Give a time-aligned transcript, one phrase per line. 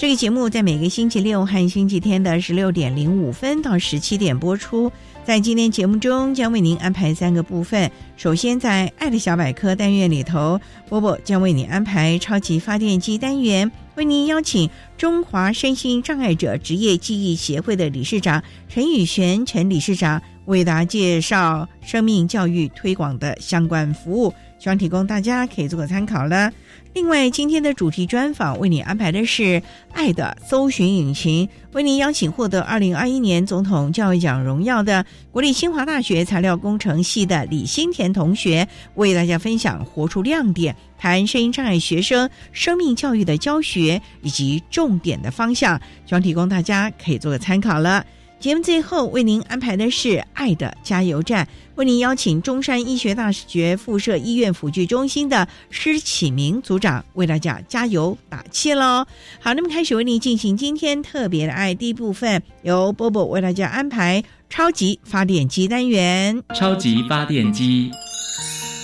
[0.00, 4.90] 这个节目在每个星期六和星期天的十六点零五分到十七点播出。
[5.26, 7.90] 在今天节目中，将为您安排三个部分。
[8.16, 26.50] 首先，在“爱的小百科”单元里头，波波将为你安排超级发电机单元，为您邀请中华身心障碍者职业记忆协会的理事长陈宇璇陈理事长为大家介绍生命教育推广的相关服务，希望提供大家可以做个参考了。
[26.92, 29.62] 另外，今天的主题专访为你安排的是
[29.94, 48.04] “爱的搜寻引擎”，为您邀请获得二零二一年总统教育奖荣耀的国立清华大学材料工程系的李新田同学，为大家分享“活出亮点”，谈声音障碍学生生命教育的教学以及重点的方向，希望提供大家可以做个参考了。
[48.40, 51.46] 节目最后为您安排的是“爱的加油站”，
[51.76, 59.04] 为您邀请中山医学大学附设医院辅具中心的施启明组长为大家加油打气喽。
[59.40, 66.42] 好，那么开始为您进行今天特别的爱第一部分，由波波为大家安排超级发电机单元。
[66.54, 67.90] 超级发电机，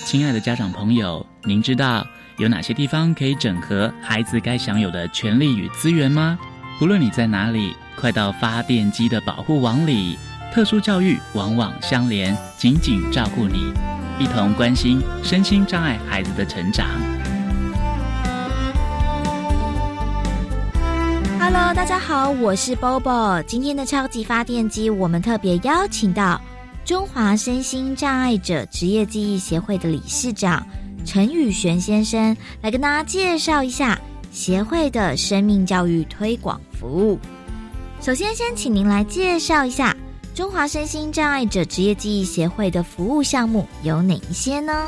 [0.05, 2.05] 亲爱的家长朋友，您知道
[2.37, 6.37] 有哪些地方可以整合孩子该享有的权利与资源吗？
[6.79, 7.73] 无论你在哪里。
[7.99, 10.19] 快到发电机的保护网里，
[10.53, 13.73] 特殊教育网网相连，紧紧照顾你，
[14.19, 16.87] 一同关心身心障碍孩子的成长。
[21.39, 23.41] Hello，大家好，我是 Bobo。
[23.43, 26.39] 今天的超级发电机，我们特别邀请到
[26.85, 30.63] 中华身心障碍者职业记忆协会的理事长
[31.03, 33.99] 陈宇璇先生，来跟大家介绍一下
[34.31, 37.19] 协会的生命教育推广服务。
[37.99, 39.95] 首先，先请您来介绍一下
[40.33, 44.87] 中华身心障碍者职业记忆协会的服务项目有哪一些呢？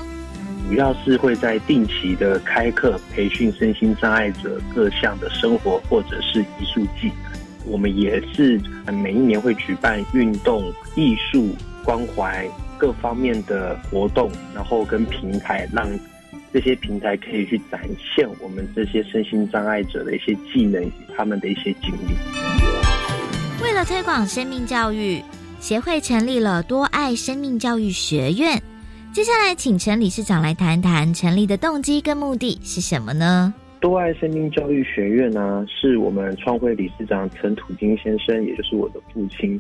[0.68, 7.32] 主要是会在定期的开课培训身心障碍者各项的生活或者是艺术技能。
[7.66, 11.50] 我们也是每一年会举办运动、艺术、
[11.84, 15.86] 关怀各方面的活动，然后跟平台，让
[16.54, 17.82] 这些平台可以去展
[18.16, 22.49] 现我们这些身心障碍者的一些技能与他们的一些经历。
[23.86, 25.22] 推广生命教育，
[25.60, 28.62] 协会成立了多爱生命教育学院。
[29.14, 33.54] 接下来，请陈理事长来谈谈成立的动机跟目的是什么呢？
[33.80, 39.60] 多爱生命教育学院呢，是我们创会理事长陈土金先生，也就是我的父亲，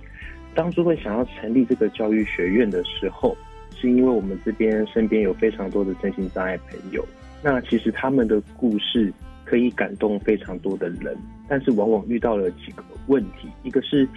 [0.53, 3.35] 当初会想要成立这个教育学院的时候，
[3.79, 7.03] 是因为我们这边身边有非常多的身心障碍朋友，
[7.41, 9.13] 那其实他们的故事
[9.49, 11.17] 可以感动非常多的人。
[11.47, 14.07] 但是往往遇到了几个问题，一个是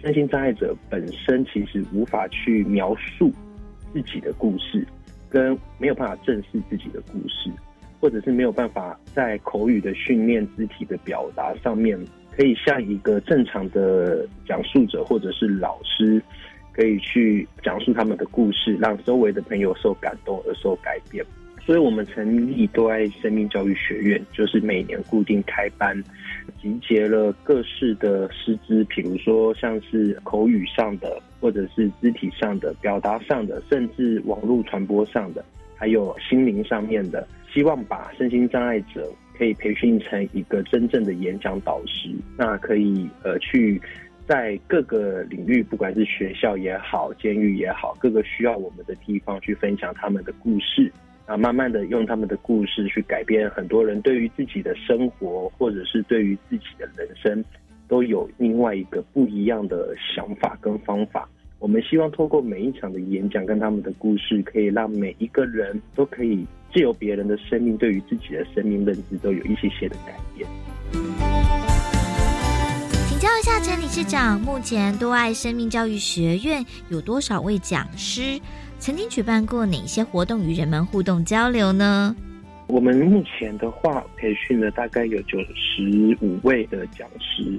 [0.00, 3.32] 身心障碍者本身其实无法去描述
[3.92, 4.86] 自己的故事，
[5.28, 7.50] 跟没有办法正视自己的故事，
[8.00, 11.98] 或者是没有办法在口语的训练、肢体的表达上面，
[12.30, 16.22] 可以像一个正常的讲述者或者是老师，
[16.72, 21.24] 可以去讲述他们的故事，让周围的朋友受感动而受改变。
[21.66, 26.00] 所以我们成立多爱生命教育学院，就是每年固定开班。
[26.62, 43.80] 集结了各式的师资，比如说像是口语上的，或者是肢体上的、表达上的，甚至网络传播上的，还有心灵上面的，希望把身心障碍者可以培训成一个真正的演讲导师，那可以呃去
[44.24, 50.92] 在各个领域，不管是学校也好、监狱也好，各个需要我们的地方去分享他们的故事
[51.26, 57.44] 啊，慢慢的用他们的故事去改变很多人对于自己的生活，或者是对于自己的人生，
[57.88, 61.28] 都有另外一个不一样的想法跟方法。
[61.58, 70.48] 我们希望透过每一场的演讲跟他们的故事，可以让每一个人都可以借由别人的生命，对于自己的生命认知都有一些些的改变。
[73.08, 78.38] 请教一下陈理事长，目前多爱生命教育学院有多少位讲师？
[78.78, 82.14] 曾经举办过哪些活动与人们互动交流呢？
[82.68, 87.58] 我们目前的话，培训了大概有九十五位的讲师。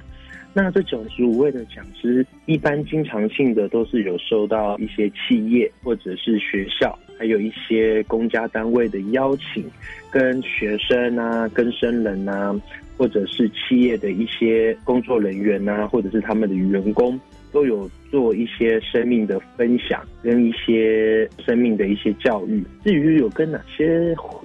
[0.53, 9.63] 那这九十五位的讲师，一般经常性的都是有受到一些企业或者是学校，还有一些公家单位的邀请，
[10.09, 12.55] 跟学生啊、跟生人啊，
[12.97, 17.19] 或者是企业的一些工作人员啊，或者是他们的员工，
[17.51, 22.63] 都有做一些生命的分享，跟一些生命的一些教育。
[22.83, 23.85] 至于有跟哪些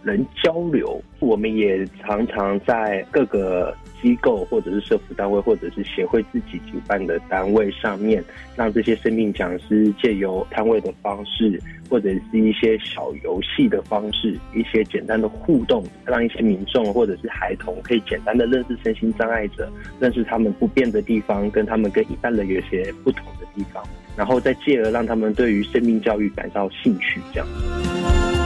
[0.03, 3.75] 人交流，我们也常常在各个。
[4.03, 8.23] 机构或者是社福单位或者是协会自己举办的单位上面，
[8.57, 11.59] 让这些生命讲师借由摊位的方式，
[11.89, 19.71] 或者是一些小游戏的方式，一些简单的互动，让一些民众或者是孩童可以简单的认识身心障碍者，
[20.01, 23.83] 认识他们不变的地方，跟他们跟一般人有些不同的地方，
[24.17, 28.42] 然后再借而让他们对于生命教育感到兴趣，这样。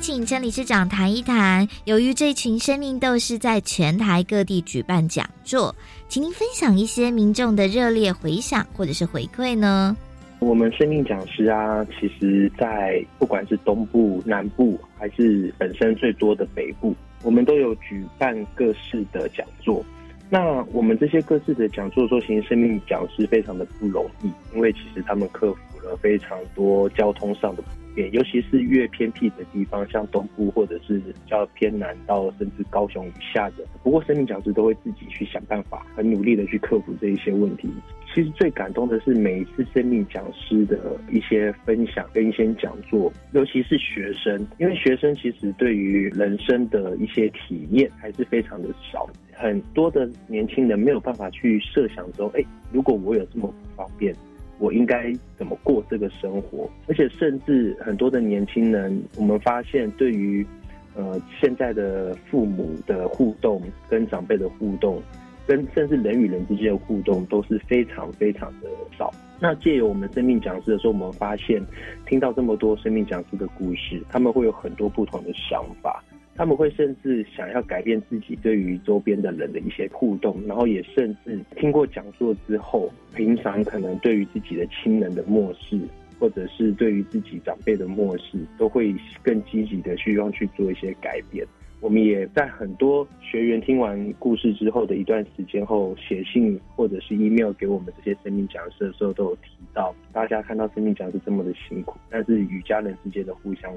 [0.00, 5.74] 请陈理事长谈一谈，由于这群生命斗士在全台各地举办讲座，
[6.08, 9.94] 请您分享一些民众的热烈回响或者是回馈呢？
[10.38, 19.84] 我们生命讲师啊，其实，在不管是东部、南部，还是本身最多的北部，我们都有举办各式的讲座。
[20.30, 28.10] 那我们这些各式的讲座，做行生命讲师非常的不容易，因为其实他们克服了非常多交通上的不便。
[28.12, 37.68] 尤其是越偏僻的地方，像东部或者是较偏南到甚至高雄以下的，不过生命讲师都会自己去想办法，很努力的去克服这一些问题。
[38.12, 54.12] 其实最感动的是每一次生命讲师的一些分享跟一些讲座，尤其是学生，因为学生其实对于人生的一些体验还是非常的少，很多的年轻人没有办法去设想说，哎，如果我有这么不方便。
[54.60, 56.70] 我应该怎么过这个生活？
[56.86, 60.46] 而且，甚至很多的年轻人，我们发现，对于
[60.94, 65.02] 呃现在的父母的互动、跟长辈的互动，
[65.46, 69.10] 跟甚至人与人之间的互动，都是非常非常的少。
[69.40, 71.62] 那借由我们生命讲师的时候，我们发现，
[72.06, 76.04] 听到这么多生命讲师的故事，他们会有很多不同的想法。
[76.36, 85.78] 他们会甚至想要改变自己对于周边的人的一些互动，然后也甚至听过讲座之后，平常可能对于自己的亲人的漠视，
[86.18, 91.46] 或者是对于自己长辈的漠视，都会更积极的去用去做一些改变。
[91.80, 103.72] 我们也在很多学员听完故事之后的一段时间后，写信或者是 email 给我们这些生命讲师的时候，都有提到，大家看到生命讲师这么的辛苦，但是与家人之间的互相。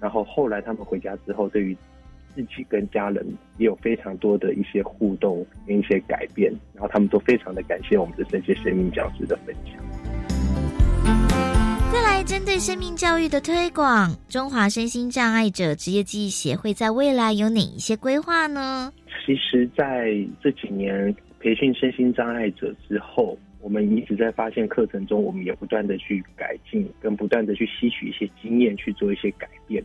[0.00, 1.76] 然后后来他们回家之后，对于
[2.34, 3.26] 自己跟家人
[3.58, 9.74] 也有非常多的一些互动跟一些改变，然后他们都非常的感谢我们的这些生命讲师的分享。
[11.92, 18.92] 再来，针对生命教育的推广，中华身心障碍者职业记忆协会在未来有哪一些规划呢？
[19.26, 23.36] 其实，在这几年培训身心障碍者之后。
[23.60, 29.84] 我们一直在发现课程中，我们也不断的去改进，跟不断的去吸取一些经验，去做一些改变。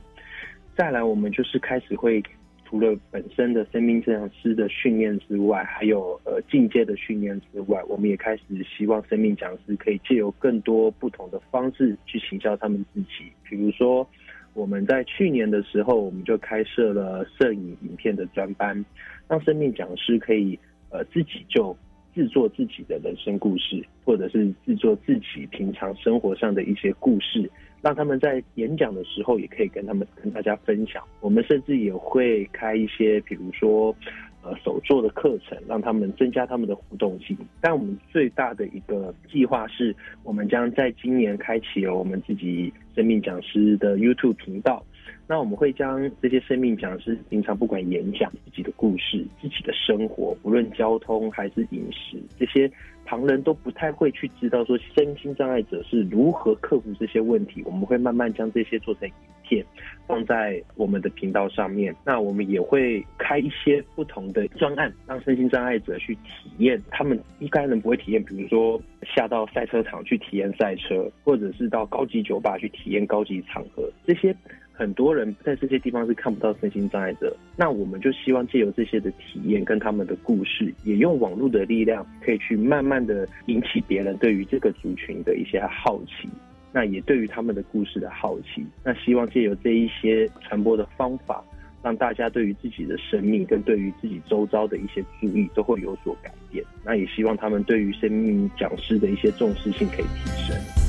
[0.78, 2.24] 再来，我们就是开始会
[2.64, 13.32] 除了本身的生命治疗师的训练之外，还有呃进阶的训练之外，我们也开始希望生命讲师可以借由更多不同的方式去行销他们自己。
[13.44, 14.08] 比如说，
[14.54, 18.86] 我们在去年的时候，我们就开设了摄影影片的专班，
[19.28, 20.58] 让生命讲师可以
[20.90, 21.78] 呃自己就。
[22.16, 31.04] 制作自己的人生故事，或者是制作自己平常生活上的一些故事，让他们在演讲的时候也可以跟他们跟大家分享。
[31.20, 33.94] 我们甚至也会开一些，比如说，
[34.42, 37.38] 呃，手作的课程，让他们增加他们的互动性。
[37.60, 39.94] 但我们最大的一个计划是，
[40.24, 44.82] 我们将在今年开启了我们自己生命讲师的 YouTube 频道。
[45.28, 52.72] 那我们会将这些生命讲师平常不管演讲自己的故事、自己的生活，不论交通还是饮食，这些
[53.06, 57.64] 旁人都不太会去知道说身心障碍者是如何克服这些问题。
[57.66, 59.14] 我们会慢慢将这些做成影
[59.44, 59.66] 片。
[60.08, 74.36] 放在我们的频道上面，那我们也会开一些不同的专案，让身心障碍者去体验他们一般人不会体验，比如说下到赛车场去体验赛车，或者是到高级酒吧去体验高级场合，这些
[74.78, 77.36] 很多人在这些地方是看不到身心障碍者。
[77.56, 86.28] 那我们就希望借由这些的体验跟他们的故事，也用网络的力量，可以去慢慢的引起别人对于这个族群的一些好奇。
[86.74, 91.42] 那也对于他们的故事的好奇，那希望借由这一些传播的方法，
[91.82, 96.62] 让大家对于自己的生命跟对于自己周遭的一些注意都会有所改变。
[96.84, 100.85] 那也希望他们对于生命讲师的一些重视性可以提升。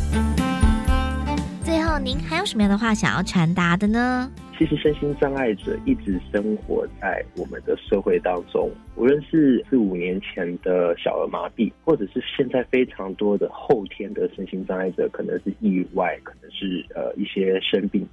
[1.98, 4.30] 您还有什么样的话想要传达的呢？
[4.58, 8.70] 其实，身心障碍者一直生活在我们的社会当中。
[8.96, 18.06] 无论是四五年前的小儿麻痹，或者是现在非常多的后天的身心障碍者，可能是意外，可能是呃一些生病，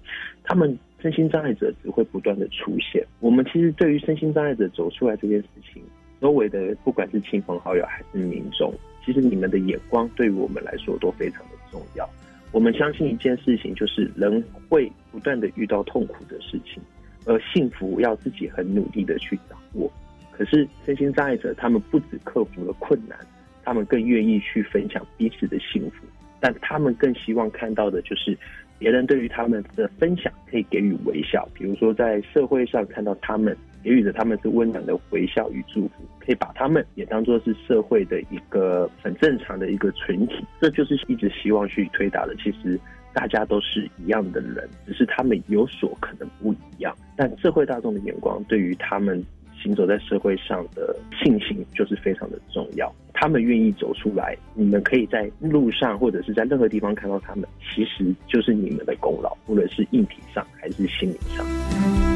[0.44, 3.06] 他们身心障碍者只会不断的出现。
[3.22, 5.82] 我们其实对于身心障碍者走出来这件事情，
[6.20, 8.74] 周围的不管是亲朋好友还是民众，
[9.06, 12.10] 其实你们的眼光对于我们来说都非常的重要。
[12.54, 16.82] 我们相信一件事情，就是人会不断的遇到痛苦的事情，
[17.26, 19.92] 而幸福要自己很努力的去掌握。
[20.32, 23.18] 可是身心障碍者，他们不止克服了困难，
[23.64, 26.06] 他们更愿意去分享彼此的幸福，
[26.40, 28.38] 但他们更希望看到的就是
[28.78, 33.58] 别人对于他们的分享可以给予微笑，比如说在社会上看到他们。
[33.84, 42.36] 给予着他们是温暖的微笑与祝福，可以把他们也当做是社会的一个很正常的一个群体，这就是一直希望去推导的。
[42.38, 42.80] 其实
[43.14, 46.96] 大家都是一样的人，只是他们有所可能不一样。
[47.16, 49.24] 但社会大众的眼光对于他们
[49.62, 52.92] 行走在社会上的信心就是非常的重要。
[53.14, 62.13] 他们愿意走出来，你们可以在路上或者是在任何地方看到他们，其实就是你们的功劳，无论是硬体上还是心理上。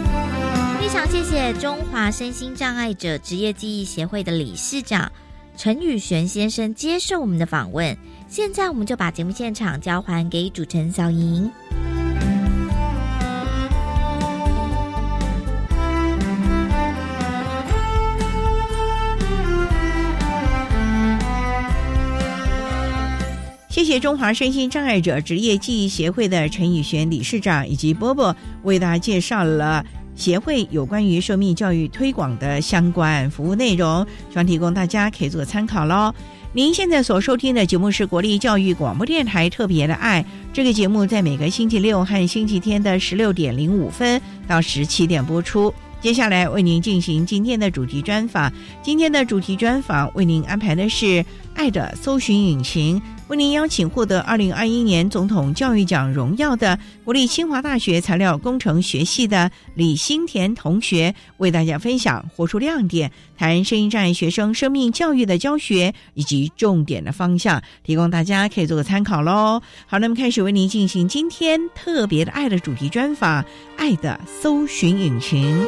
[0.98, 5.12] 常谢谢中华身心障碍者职业记忆协会的理事长
[5.56, 7.96] 陈宇璇先生接受我们的访问。
[8.28, 11.52] 现在我们就把节目现场交还给主持人小莹。
[23.70, 29.86] 谢谢中华身心障碍者职业记忆协会的陈宇璇理事长以及波波为大家介绍了。
[30.18, 36.14] 协会有关于生命教育推广的相关服务内容，希望提供大家可以做参考喽。
[36.54, 45.72] 您现在所收听的节目是国立教育广播电台特别的爱，这个节目在每个星期六和星期天的十六点零五分到十七点播出。
[46.00, 53.02] 接下来为您进行今天的主题专访，今天的主题专访为您安排的是爱的搜寻引擎。
[53.28, 69.62] 为您邀请获得二零二一年总统教育奖荣耀的国立清华大学材料工程学系的李新田同学，为大家分享活出亮点，谈声音障碍学生生命教育的教学以及重点的方向，提供大家可以做个参考喽。
[69.88, 73.44] 好，那么开始为您进行今天特别的爱的主题专访，
[73.76, 75.66] 爱的搜寻引擎。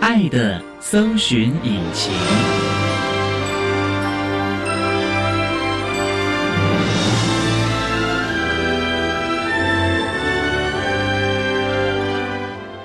[0.00, 0.62] 爱的
[0.94, 2.12] 搜寻引擎。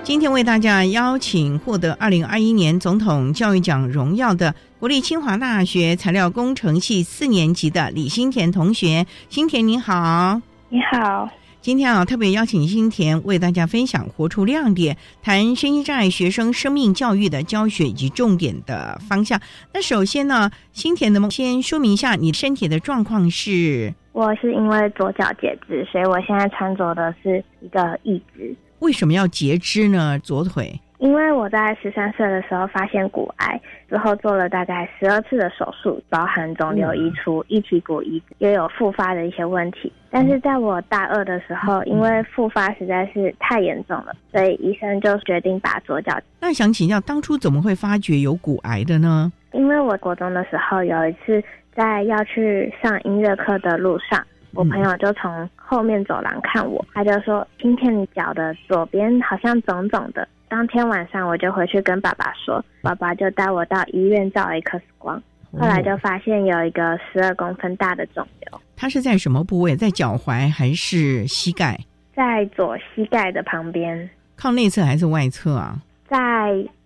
[0.01, 11.29] 今天为大家邀请获得二零二一年总统教育奖荣耀的国立清华大学材料工程系四年级的李新田同学，新田你好，你好。
[11.61, 19.37] 今天啊，特别邀请新田为大家分享“活出亮点”，谈身心障碍学生生命教育的教学以及重点的方向。
[19.73, 23.93] 那首先呢，新田能不能先说明一下你身体的状况是？
[24.13, 28.55] 我是因为左脚截肢，所以我现在穿着的是一个义肢。
[28.79, 30.17] 为什么要截肢呢？
[30.19, 30.79] 左腿？
[30.99, 39.91] 因为我在十三岁的时候发现骨癌，之后做了大概十二次的手术，包含肿瘤移除、一体骨移植，也有复发的一些问题。
[40.11, 46.19] 但是在我大二的时候，因为复发实在是太严重了，所以医生就决定把左脚。
[46.41, 49.31] 那想请教，当初怎么会发觉有骨癌的呢？
[49.53, 51.41] 因为我国中的时候有一次
[51.73, 54.21] 在要去上音乐课的路上，
[54.53, 65.21] 我朋友就从后面走廊看我，他就说：“今天你脚的左边好像肿肿的。”当天晚上我就回去跟爸爸说，爸爸就带我到医院照 X 光，
[65.53, 68.59] 后来就发现有一个十二公分大的肿瘤。
[68.75, 69.75] 它是在什么部位？
[69.75, 71.79] 在脚踝还是膝盖？
[72.15, 74.09] 在左膝盖的旁边。
[74.35, 75.79] 靠内侧还是外侧啊？
[76.09, 76.17] 在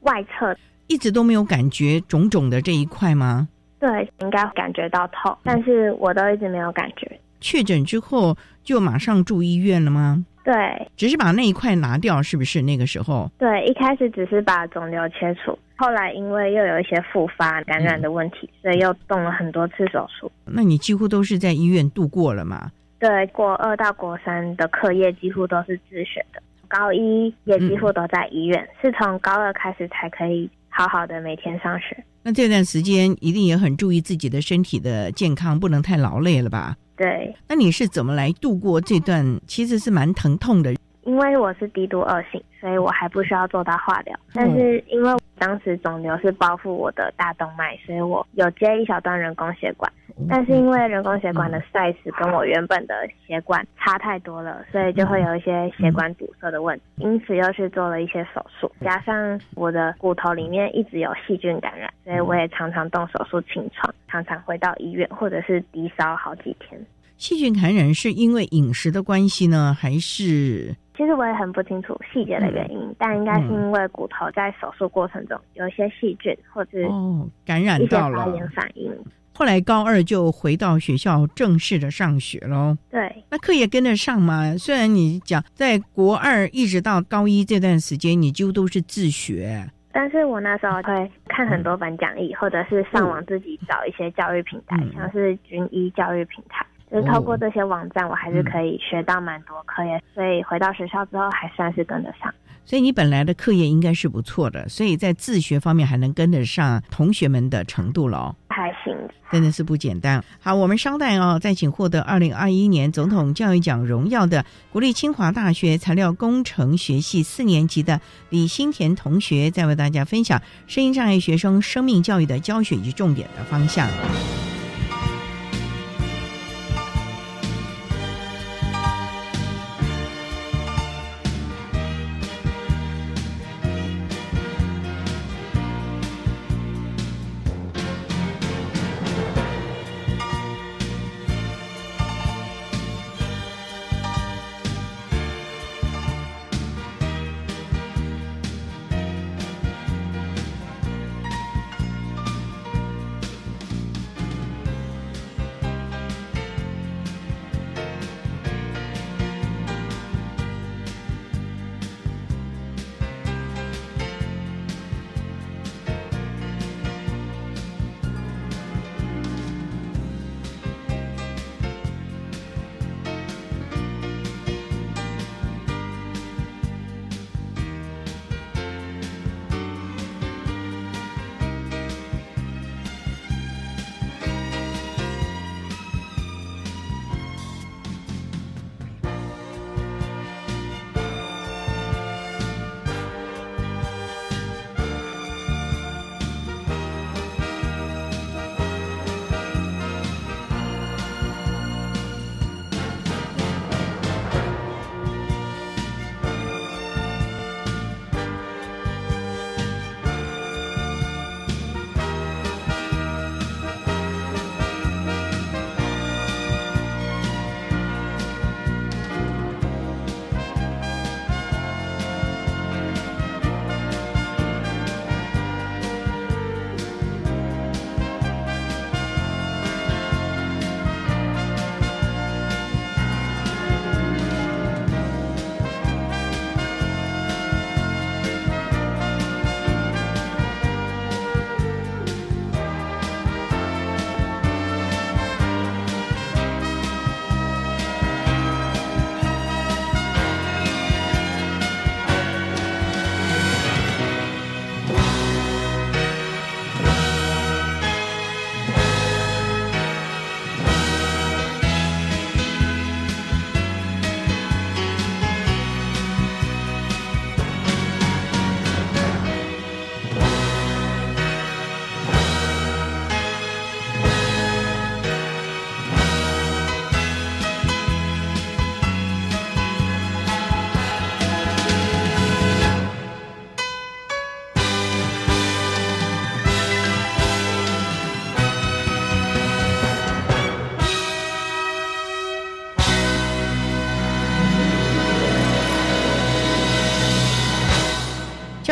[0.01, 0.55] 外侧。
[0.87, 3.47] 一直都没有感觉肿肿的这一块吗？
[3.79, 7.19] 对，应该感觉到痛，但是我都一直没有感觉。
[7.39, 10.25] 确诊之后就马上住医院了吗？
[10.43, 10.53] 对，
[10.97, 13.31] 只是把那一块拿掉，是不是那个时候？
[13.37, 20.29] 对，一开始只是把肿瘤切除，后来因为又有一些复发感染的问题，所以又动了很多次手术。
[20.45, 22.71] 那你几乎都是在医院度过了嘛？
[22.99, 32.03] 对，国二到国三的课业几乎都是自学的，高一也几乎都在医院，是从高二开始才可以好好的每天上学。
[32.23, 36.75] 那这段时间一定也很注意自己的身体的健康，不能太劳累了吧？
[36.95, 40.73] 对，那你是怎么来度过这段 其实是蛮疼痛的？
[41.03, 44.17] 因为我是低度恶性，所以我还不需要做到化疗。
[44.33, 45.13] 但是因为
[45.45, 49.91] 当时肿瘤是包覆我的大动脉，所以我有接一小段人工血管。
[50.29, 52.93] 但是因为人工血管的 size 跟我原本的
[53.27, 56.83] 血管差太多了，所以就会有一些血管堵塞的问题。
[56.99, 66.79] 因此又去做了一些手术，加上我的骨头里面一直有细菌感染，所以我也常常动手术清创，常常回到医院或者是低烧好几天。
[67.17, 70.75] 细菌感染是因为饮食的关系呢，还是？
[70.95, 78.95] 其实我也很不清楚细节的原因，但应该是因为骨头在手术过程中有一些细菌或者哦感染到了发炎反应。
[79.35, 82.77] 后来高二就回到学校正式的上学喽。
[82.91, 84.55] 对，那课也跟得上吗？
[84.55, 96.63] 虽然你讲在国二一直到高一这段时间，你几乎都是自学，但是我那时候会看很多本讲义，或者是上网自己找一些教育平台，像是军医教育平台。
[96.93, 102.31] 就是透过这些网站，我还是可以学到蛮多课业，所以回到学校之后还算是跟得上。
[102.65, 108.35] 所以你本来的课业应该是不错的，所以在自学方面还能跟得上同学们的程度了。
[108.47, 108.95] 还行，
[109.31, 110.23] 真的是不简单。
[110.39, 123.89] 好，我们稍待哦，再请获得二零二一年总统教育奖荣耀的国立清华大学材料工程学系四年级的李新田同学，再为大家分享声音障碍学生生命教育的教学及重点的方向。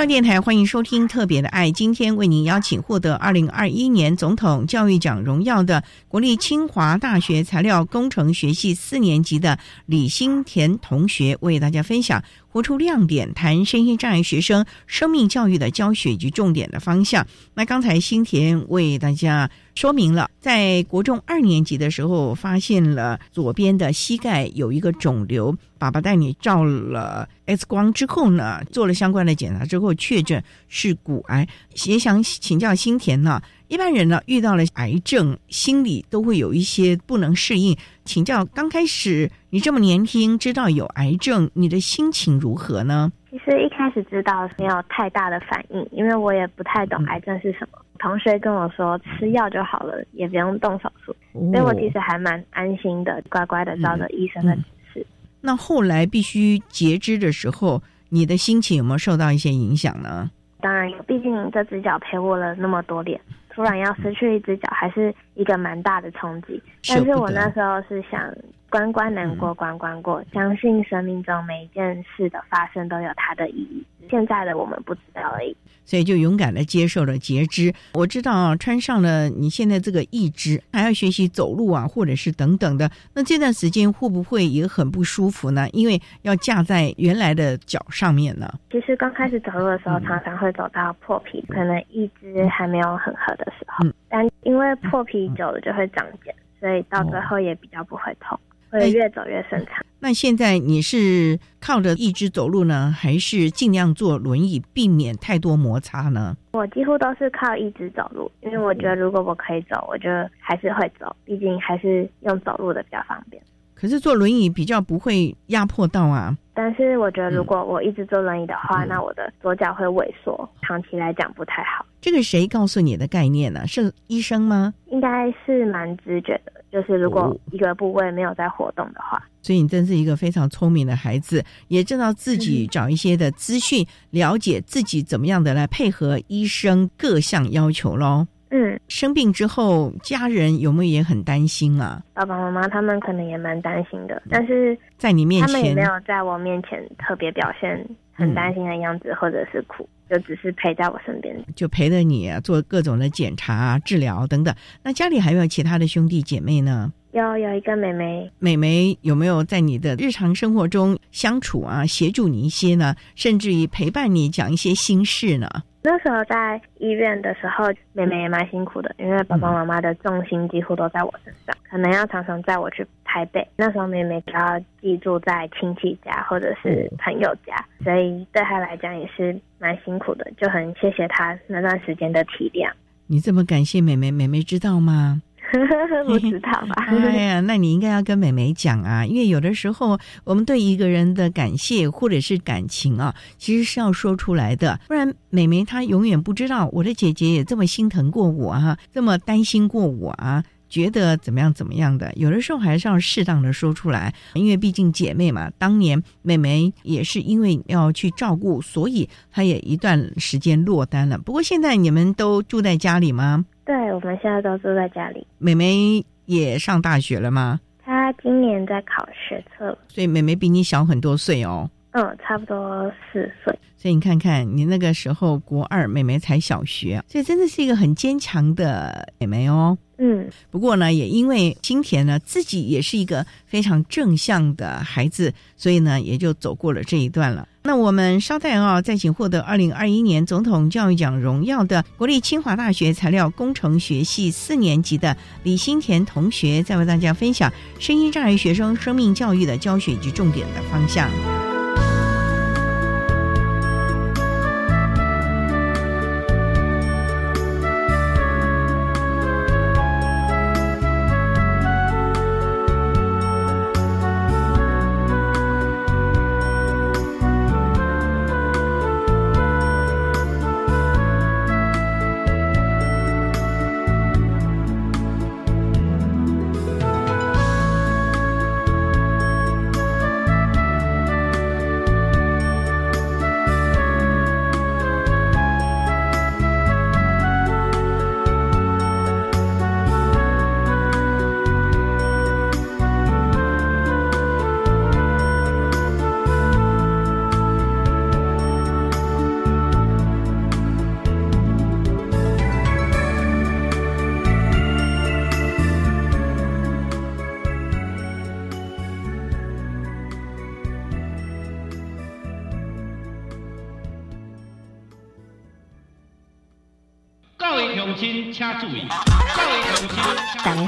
[0.02, 12.24] 上电台欢迎收听《特别的爱》，今天为您邀请获得二零二一年总统教育奖荣耀的国立清华大学材料工程学系四年级的李新田同学，为大家分享。
[12.52, 17.26] 活出亮点，谈身心障碍学生生命教育的教学以及重点的方向。
[17.54, 31.48] 那刚才新田为大家说明了，在国中二年级的时候，发现了左边的膝盖有一个肿瘤，爸爸带你照了 X 光之后呢，做了相关的检查之后，确诊是骨癌。
[31.86, 33.42] 也想请教新田呢。
[33.72, 37.74] 一般人呢，遇到了癌症，心里都会有一些不能适应。
[38.04, 43.10] 请教，刚开始你这么年轻，知道有癌症，你的心情如何呢？
[43.30, 47.80] 其实一开始知道没有太大的反应，因为我也不太懂癌症是什么。
[47.98, 55.08] 同学跟我说吃药就好了，也不用动手术，所以我其实还蛮安心的，乖乖的照着医生的指示。
[55.40, 60.30] 那后来必须截肢的时候，你的心情有没有受到一些影响呢？
[60.60, 63.18] 当然有，毕竟这只脚陪我了那么多年。
[63.54, 66.62] 突然要失去一只脚，还是一个蛮大的冲击。
[66.88, 68.34] 但是我那时候是想
[68.70, 73.86] 关关难过关关过，相信生命中每一件事的发生都有它的意义。
[74.10, 75.56] 现在的我们不知道而已。
[75.84, 77.74] 所以就勇敢的接受了截肢。
[77.94, 82.90] 我知道啊，穿上了你现在这个义肢，还要学习走路啊，或者是等等的。
[83.14, 85.68] 那这段时间会不会也很不舒服呢？
[85.72, 88.48] 因为要架在原来的脚上面呢。
[88.72, 93.86] 其实刚开始走路的时候，常常会走到破皮，可能义肢还没有很合的时候。
[94.08, 98.40] 但因为破皮久了就会长茧，所以到最后也比较不会痛，
[98.72, 99.86] 会越走越顺畅。
[100.00, 106.36] 那现在你是靠着一只走路呢，还是尽量坐轮椅，避免太多摩擦呢？
[106.54, 113.42] 我几乎都是靠一只走路，因为我觉得如果我可以走，我就还是会走，毕竟还是用走路的比较方便。
[113.82, 116.38] 可是坐轮椅比较不会压迫到啊。
[116.54, 121.84] 但是我觉得如果我一直坐轮椅的话，那我的左脚会萎缩，长期来讲不太好。
[122.00, 123.66] 这个谁告诉你的概念呢？
[123.66, 124.72] 是医生吗？
[124.92, 129.20] 应该是蛮直觉的，就是如果一个部位没有在活动的话。
[129.42, 138.28] 所以你真是一个非常聪明的孩子，也知道自己找一些的资讯，了解自己怎么样的来配合医生各项要求喽。
[138.52, 142.04] 嗯，生病之后，家人有没有也很担心啊？
[142.14, 147.84] 爸爸妈妈他们可能也蛮担心的，但是在你面前，他们也没有在我面前特别表现
[148.14, 154.54] 很担心的样子，或者是哭，就只是陪在我身边，就陪着你做各种的检查、啊治疗等等。
[154.84, 156.92] 那家里还有其他的兄弟姐妹呢？
[157.12, 162.96] 有有一个妹妹，妹妹有没有在你的日常生活中相处啊，协助你一些呢？
[163.16, 165.48] 甚至于陪伴你讲一些心事呢？
[165.84, 173.46] 那时候在医院的时候，妹妹也蛮辛苦的，因为爸爸妈妈的重心几乎都在我身上，可能要常常载我去台北。
[173.58, 182.72] 那时候妹妹要寄住在亲戚家或者是朋友家，所以对她来讲也是蛮辛苦的，就很谢谢她那段时间的体谅。
[183.08, 185.22] 你这么感谢妹妹，妹妹知道吗？
[186.08, 186.86] 不知道吧？
[186.90, 202.12] 哎呀，那你应该要跟美眉讲啊，因为有的时候我们对一个人的感谢或者是感情啊，其实是要说出来的，不然美眉她永远不知道我的姐姐也这么心疼过我啊，这么担心过我啊，觉得怎么样怎么样的。
[202.16, 205.52] 有的时候还是要适当的说出来，因为毕竟姐妹嘛。
[205.58, 211.18] 当年美眉也是因为要去照顾，所以她也一段时间落单了。
[211.18, 213.46] 不过现在你们都住在家里吗？
[213.66, 215.26] 对，我们现在都住在家里。
[215.38, 217.60] 妹妹也上大学了吗？
[217.84, 221.70] 她今年在考学测，所以妹妹比你小很多岁哦。
[221.92, 223.58] 嗯，差不多四岁。
[223.78, 229.78] 所以你看看，你那个时候国二，妹妹才小学，所以真的是一个很坚强的妹妹哦。
[229.98, 237.48] 嗯，不过呢，也因为金田呢自己也是一个非常正向的孩子，所以呢也就走过了这一段了。
[237.64, 251.10] 那我们稍待啊，再请获得二零二一年总统教育奖荣耀的国立清华大学材料工程学系四年级的李新田同学，再为大家分享声音障碍学生生命教育的教学及重点的方向。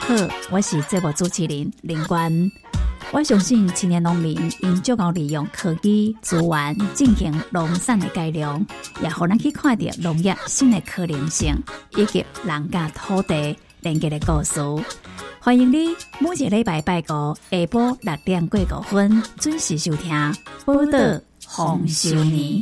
[0.06, 0.14] 好，
[0.52, 2.30] 我是节目主持人林冠。
[3.14, 8.66] 我相信青年农民应足够利用科技资源进行农产的改良，
[9.02, 11.56] 也好咱去看到农业新的可能性，
[11.96, 14.60] 以及人家土地连接的故事。
[15.40, 15.88] 欢迎你
[16.20, 20.14] 每一个礼拜拜五下晡六点过五分准时收听
[20.66, 22.62] 《报道红少年》。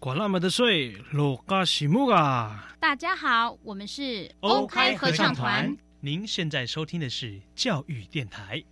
[0.00, 2.72] 管那么的水，罗嘎西木啊！
[2.78, 5.76] 大家好，我们是欧开合唱团。
[5.98, 8.62] 您现在收听的是教育电台。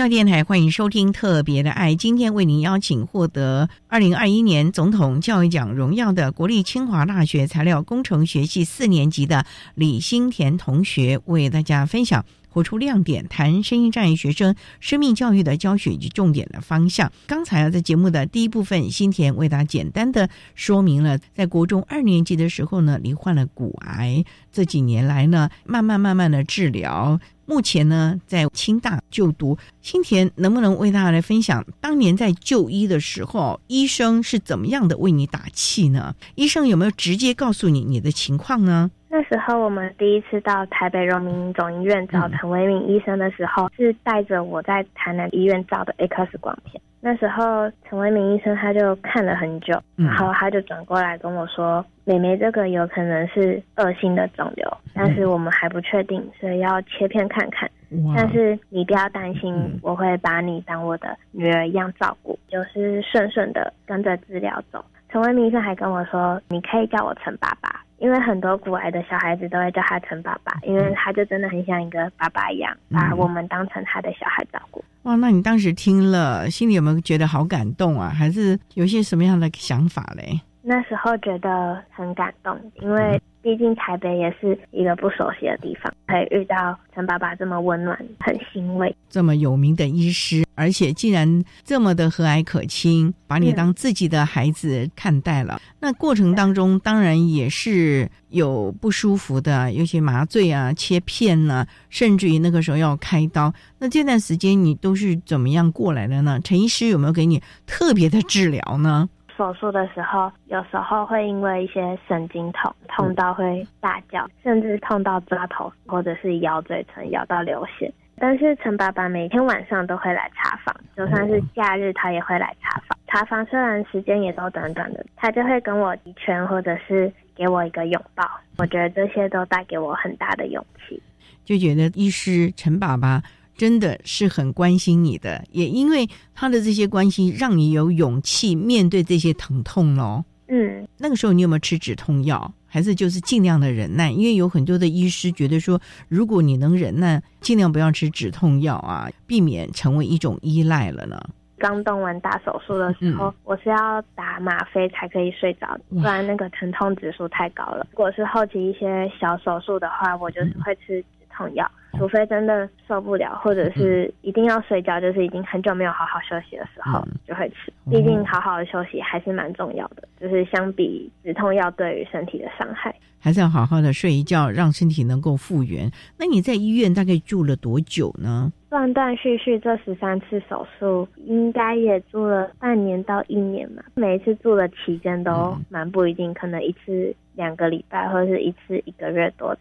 [0.00, 12.24] 教电台欢迎收听《特别的爱》，今天为您邀请获得二零二一年总统教育奖荣耀的国立清华大学材料工程学系四年级的李新田同学，为大家分享。
[12.52, 17.12] 活出亮点，谈声音障碍学生生命教育的教学以及重点的方向。
[17.28, 29.58] 刚才啊，在节目的第一部分，新田为大家简单的说明了，在国中二年级的时候呢，罹患了骨癌，这几年来呢，慢慢慢慢的治疗，目前呢，在清大就读。
[29.82, 36.14] 清田能不能为大家来分享，当年在就医的时候，医生是怎么样的为你打气呢？
[36.36, 38.92] 医生有没有直接告诉你你的情况呢？
[39.12, 46.80] 那时候我们第一次到台北荣民总医院找陈维明医生的时候，是带着我在台南医院照的 X 光片。
[47.00, 57.68] 那时候陈维明医生他就看了很久，然后他就转过来跟我说：“美眉，这个有可能是恶性的肿瘤，但是我们还不确定，所以要切片看看。
[58.14, 74.82] 但是你不要担心，我会把你当我的女儿一样照顾，就是顺顺的跟着治疗走。”陈维明医生还跟我说：“你可以叫我陈爸爸。”因为很多古癌的小孩子都会叫他陈爸爸，因为他就真的很像一个爸爸一样，把我们当成他的小孩照顾。
[75.02, 78.08] 哇，那你当时听了，心里有没有觉得好感动啊？
[78.08, 80.40] 还是有些什么样的想法嘞？
[80.62, 88.94] 那时候觉得很感动，因为毕竟台北也是一个不熟悉的地方，可以遇到陈爸爸这么温暖，很欣慰。
[89.08, 95.58] 这么有名的医师，而且竟然这么的和蔼可亲，把你当自己的孩子看待了。
[95.80, 103.50] 那过程当中，当然也是有不舒服的，有些麻醉啊、切片呢，甚至于那个时候要开刀。
[103.78, 106.38] 那这段时间你都是怎么样过来的呢？
[106.44, 109.08] 陈医师有没有给你特别的治疗呢？
[109.40, 117.90] 手术的时候，有时候会因为一些神经痛，痛到会大叫，甚至痛到抓头，或者是咬嘴唇，咬到流血。
[118.18, 122.98] 但是陈爸爸每天晚上都会来查房，就算是假日他也会来查房。
[123.06, 128.22] 查房虽然时间也都短短的，他就会跟我一拳，或者是给我一个拥抱。
[128.58, 131.02] 我觉得这些都带给我很大的勇气，
[131.46, 133.22] 就觉得医师陈爸爸。
[133.60, 140.24] 真的是很关心你的，也因为他的这些关心，让你有勇气面对这些疼痛喽。
[140.48, 144.10] 嗯，那个时候你有没有吃止痛药，还是就是尽量的忍耐？
[144.10, 151.20] 因为有很多的医师觉得说，如果你能忍耐，尽量不要吃止痛药啊，避免成为一种依赖了呢。
[151.58, 157.86] 刚动完大手术的时候，我是要打吗啡才可以睡着，不然那个疼痛指数太高了。
[157.90, 161.04] 如果是后期一些小手术的话，我就是会吃。
[161.40, 167.72] 痛药，除非真的受不了，或者是一定要睡觉，就是已经很久没有好好休息的时候就会吃。
[167.90, 175.90] 毕竟好好的休息还是蛮重要的，就是相比止痛药对于身体的伤害，还是要好好的睡一觉，让身体能够复原。
[176.18, 178.52] 那你在医院大概住了多久呢？
[178.68, 183.82] 断断续续这十三次手术，应该也住了半年到一年嘛。
[183.94, 189.56] 每一次住的期间都蛮不一定，可能一次两个礼拜，或者是一次一个月多。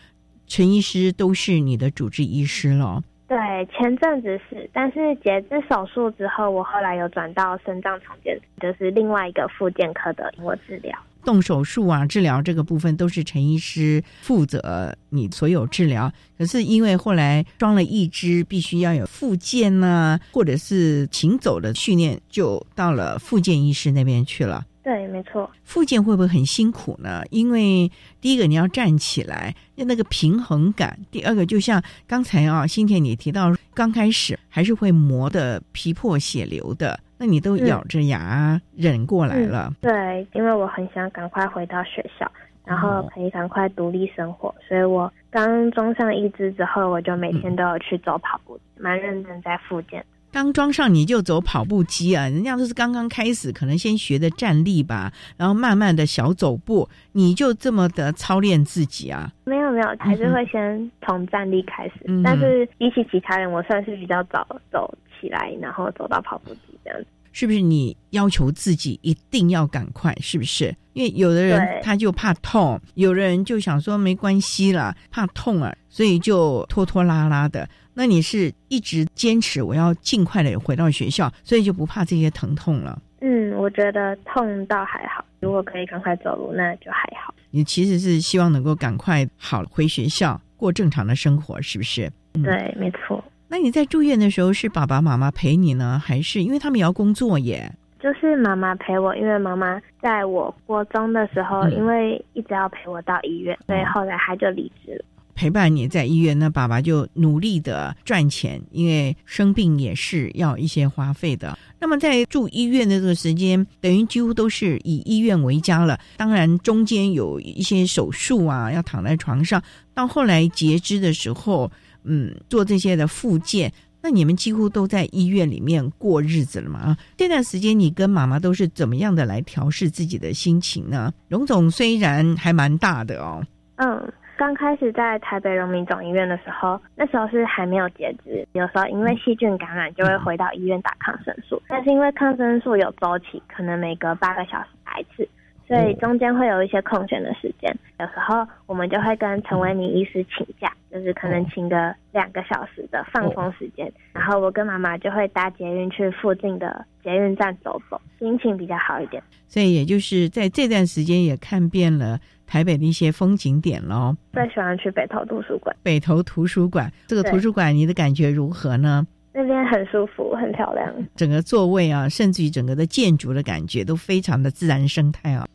[0.49, 3.01] 陈医师都是你的主治医师了。
[3.27, 10.97] 对，前阵子是，但是截肢手术之后，我后来有转到肾脏重建，就是另外一个复健科的我治疗。
[11.23, 16.11] 动手术啊，治疗这个部分都是陈医师负责你所有治疗。
[16.37, 24.65] 可是因为后来装了一只，必须要有复健呐，或者是行走的训练，就到了复健医师那边去了。
[24.89, 25.47] 对，没错。
[25.63, 27.21] 复健会不会很辛苦呢？
[27.29, 36.99] 因为第一个你要站起来，要那个平衡感；第二个就像刚才啊，新田你提到，刚开始还是会磨的皮破血流的。
[37.19, 39.71] 那你都咬着牙忍过来了？
[39.79, 42.27] 对，因为我很想赶快回到学校，
[42.65, 50.03] 然后可以赶快独立生活，所以我刚装上一只之后，我就每天都有去走跑步，蛮认真在复健。
[50.31, 52.23] 刚装上你就走跑步机啊？
[52.23, 59.31] 人家都是刚刚开始，可能先学的站立吧，然后慢慢的小走步，你就这么的操练自己啊？
[59.45, 64.93] 没有没有，还是会先从站立开始，但是比起其他人，我算是比较早走。
[65.21, 67.59] 起来，然后走到跑步机这样子，是不是？
[67.59, 70.73] 你要求自己一定要赶快，是不是？
[70.93, 77.67] 因为有的人他就怕痛，有的人就想说没关系了，怕痛啊，所以就拖拖拉拉的。
[77.99, 82.97] 那你是一直坚持，我要尽快的回到学校，所以就不怕这些疼痛了。
[83.19, 87.33] 嗯，我觉得痛倒还好，如果可以赶快走路，那就还好。
[87.51, 92.09] 你其实是希望能够赶快好回学校，过正常的生活，是不是？
[92.41, 93.21] 对，没错。
[93.49, 97.69] 那你在住院的时候是爸爸妈妈陪你呢，还是因为他们也要工作耶？
[97.99, 105.05] 就是妈妈陪我，因为妈妈在我国中的时候，因为一直要陪我到医院，所以后来她就离职了。
[105.39, 111.57] 陪伴你在医院，那爸爸就努力的赚钱，因为生病也是要一些花费的。
[111.79, 115.97] 那么在住医院的这个时间，等于几乎都是以医院为家了。
[116.17, 121.71] 当然中间有一些手术啊，要躺在床上，到后来截肢的时候。
[122.05, 123.71] 嗯，做这些的复健，
[124.01, 126.79] 那你们几乎都在医院里面过日子了嘛？
[126.79, 131.13] 啊，这段时间你跟妈妈都是怎么样的来调试自己的心情呢？
[131.27, 145.27] 荣总虽然还蛮大的哦，嗯，刚开始在台北荣民总医院的时候，那时候是还没有截肢，有时候因为细菌感染就会回到医院打抗生素，但是因为抗生素有周期，可能每隔八个小时打一次。
[145.67, 159.21] 所以中间会有一些空闲的时间，有时候我们就会跟陈维尼医师请假，就是可能请个两个小时的放松时间，然后我跟妈妈就会搭捷运去附近的捷运站走走，心情比较好一点。
[159.47, 164.15] 所以也就是在这段时间也看遍了台北的一些风景点喽。
[164.33, 165.75] 最喜欢去北投图书馆。
[165.83, 169.05] 北投图书馆这个图书馆，你的感觉如何呢？
[169.31, 175.45] 那边很舒服，很漂亮，整个座位啊，甚至于整个的建筑的感觉都非常的自然生态啊。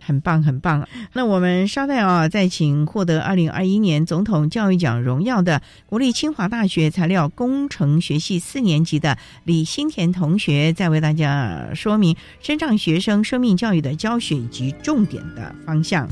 [0.00, 0.86] 很棒，很棒。
[1.12, 16.08] 那我们稍待啊，再请获得二零二一年总统教育奖荣耀的国立清华大学材料工程学系四年级的李新田同学，再为大家说明身障学生生命教育的教学以及重点的方向。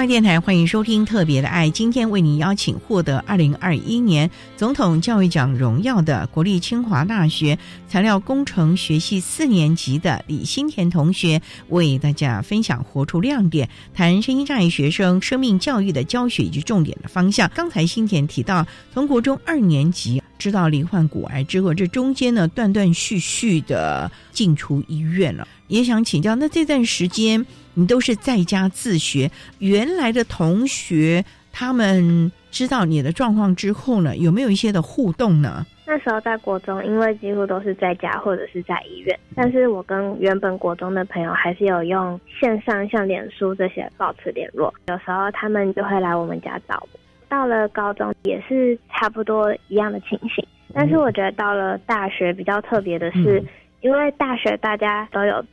[0.00, 17.50] 教育电台欢迎收听《特别的爱》，今天为您邀请获得二零二一年总统教育奖荣耀的国立清华大学材料工程学系四年级的李新田同学，为大家分享活出亮点，谈身心障碍学生生命教育的教学以及重点的方向。
[17.54, 27.44] 刚才新田提到，从国中二年级知道罹患骨癌之后，这中间呢断断续续的进出医院了，也想请教，那这段时间。
[27.74, 35.64] 你都是在家自学，原来的同学他们知道你的状况之后呢，有没有一些的互动呢？
[35.86, 47.00] 那时候在国中，因为几乎都是在家或者是在医院，但是我跟原本国中的朋友还是有用线上像脸书这些保持联络，有时候他们就会来我们家找我。
[47.28, 53.42] 到了高中也是差不多一样的情形，但是我觉得到了大学比较特别的是，
[53.80, 55.44] 因为大学大家都有。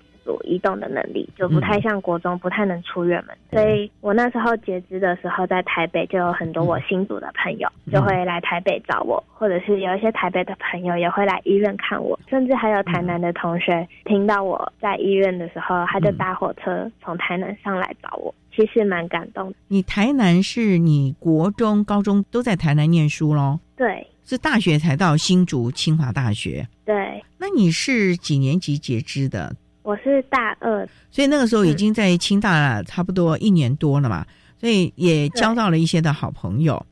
[0.44, 19.54] 移动的能力就不太像国中，不太能出远门，所以我那时候截肢的时候，在台北就有很多我新组的朋友就会来台北找我，或者是有一些台北的朋友也会来医院看我，甚至还有台南的同学听到我在医院的时候，他就搭火车从台南上来找我，其实蛮感动。
[19.68, 23.60] 你台南是你国中、高中都在台南念书喽？
[23.76, 26.68] 对，是大学才到新竹清华大学。
[26.84, 29.56] 对，那你是几年级截肢的？
[29.88, 34.26] 我是大二，所以那个时候已经在清大了，差不多一年多了嘛，
[34.60, 36.86] 所以也交到了一些的好朋友。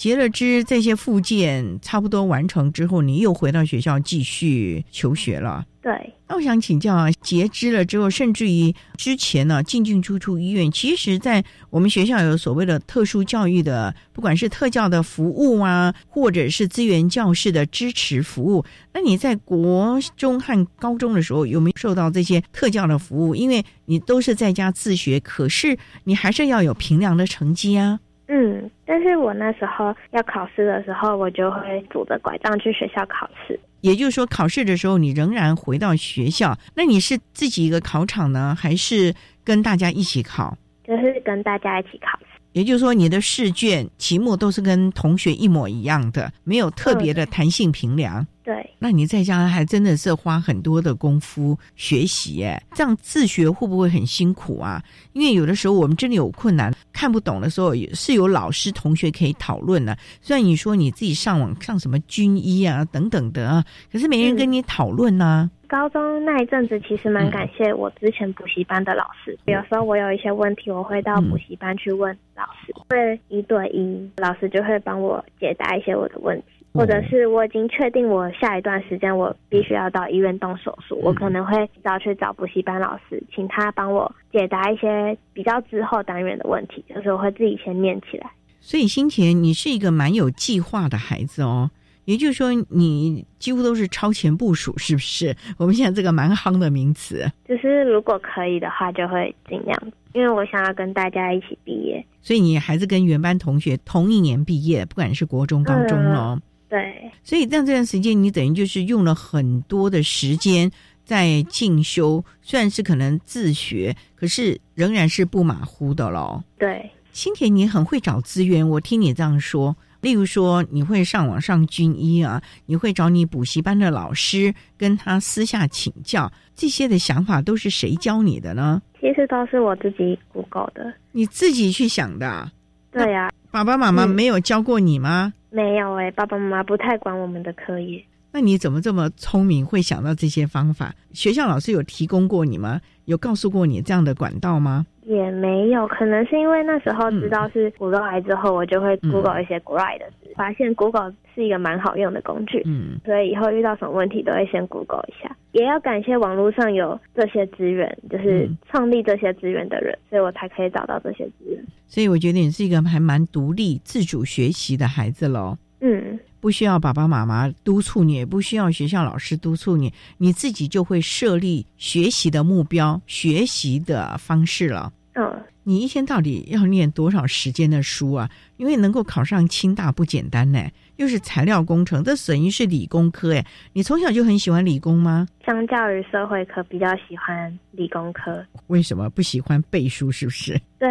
[0.00, 5.66] 嗯，结了肢，这些附件差不多完成之后，你又回到学校继续求学了。
[5.82, 5.92] 对。
[6.26, 18.64] 那我想请教啊，截肢了之后，甚至于之前呢进进出出医院，其实，在我们学校有所谓的特殊教育的，不管是特教的服务啊，或者是资源教室的支持服务。
[18.94, 23.34] 那你在国中和高中的时候，有没有受到这些特教的服务？
[23.34, 27.98] 因为你都是在家自学，可是你还是要有平良的成绩啊。
[28.32, 33.58] 嗯，但是我那时候要考试的时候，我就会拄着拐杖去学校考试。
[33.80, 39.12] 也就是说，考试的时候你仍然回到学校，那你是自己一个考场呢，还是
[39.42, 40.56] 跟大家一起考？
[40.84, 42.26] 就是跟大家一起考试。
[42.52, 48.26] 也就是说，你的试卷题目都是跟同学一模一样的，没有特别的弹性评量。
[48.42, 54.82] 对，那你在家还真的是花很多的功夫学习，哎，这样自学会不会很辛苦啊？
[55.12, 59.96] 因为有的时候我们真的有困难看不懂的时候，也是有老师同学可以讨论的。
[60.20, 65.50] 虽然你说你自己上网上什么军医啊等等的啊，可是没人跟你讨论呢。
[65.68, 69.38] 高中那一阵子，其实蛮感谢我之前补习班的老师。
[69.44, 76.59] 有时候我有一些问题，我会到补习班去问老师，会一对一，老师就会帮我解答一些我的问题。
[76.72, 88.30] 或者是我已经确定我下一段时间我必须要到医院动手术，我可能会早去找补习班老师，请他帮我解答一些比较之后单元的问题，就是我会自己先念起来。
[88.60, 91.70] 所以新田，你是一个蛮有计划的孩子哦。
[92.06, 95.36] 也就是说，你几乎都是超前部署，是不是？
[95.58, 97.30] 我们现在这个蛮夯的名词。
[97.46, 99.78] 就是如果可以的话，就会尽量，
[100.12, 102.04] 因为我想要跟大家一起毕业。
[102.20, 106.40] 所以你还是跟原班同学同一年毕业，不管是国中、高中哦。
[106.70, 110.70] 对，所以在这段时间，你等于就是用了很多的时间
[111.04, 116.40] 在进修，虽然是可能自学，可是仍然是不马虎的喽。
[116.56, 119.76] 对，新田，你很会找资源，我听你这样说。
[120.00, 128.80] 例如说，你会上网上军医啊，你会找你补习班的老师跟他私下请教，这些的想法都是谁教你的呢？
[128.98, 132.50] 其实都是我自己 Google 的，你自己去想的。
[132.92, 135.34] 对呀，爸爸妈妈没有教过你吗？
[135.50, 138.04] 没有哎，爸爸妈妈不太管我们的课业。
[138.32, 140.94] 那你怎么这么聪明，会想到这些方法？
[141.12, 142.80] 学校老师有提供过你吗？
[143.06, 144.86] 有告诉过你这样的管道吗？
[145.10, 152.62] 也没有，可能是因为那时候知道是骨肉癌之后，我就会 Google 一些骨肉癌的事，发现 Google 是一个蛮好用的工具。
[152.64, 155.36] 嗯，所以以后遇到什么问题都会先 Google 一下。
[155.50, 161.60] 也要感谢网络上有这些资源，就是创立这些资源的人，所以我才可以找到这些资源。
[161.88, 165.58] 所以我觉得你是一个还蛮独立、自主学习的孩子喽。
[165.80, 174.92] 嗯，不需要爸爸妈妈督促你，也不需要学校老师督促你，你自己就会设立学习的目标、学习的方式了。
[175.14, 178.30] 嗯，你一天到底要念多少时间的书啊？
[178.56, 180.64] 因为能够考上清大不简单呢。
[180.96, 183.44] 又是材料工程，这等于是理工科哎。
[183.72, 185.26] 你从小就很喜欢理工吗？
[185.44, 188.44] 相较于社会科，比较喜欢理工科。
[188.66, 190.12] 为什么不喜欢背书？
[190.12, 190.60] 是不是？
[190.78, 190.88] 对，